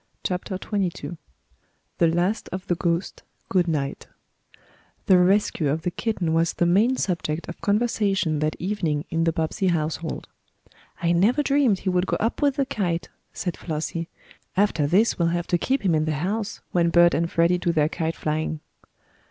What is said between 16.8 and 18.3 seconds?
Bert and Freddie do their kite